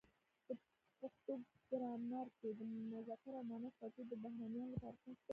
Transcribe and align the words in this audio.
په 0.45 0.53
پښتو 0.99 1.33
ګرامر 1.69 2.27
کې 2.39 2.49
د 2.57 2.59
مذکر 2.93 3.31
او 3.37 3.43
مونث 3.49 3.73
توپیر 3.79 4.05
د 4.09 4.13
بهرنیانو 4.23 4.71
لپاره 4.73 4.97
سخت 5.03 5.17
دی. 5.25 5.29